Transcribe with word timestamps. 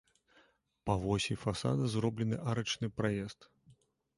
Па 0.89 0.95
восі 1.03 1.37
фасада 1.43 1.91
зроблены 1.97 2.41
арачны 2.53 2.87
праезд. 3.03 3.39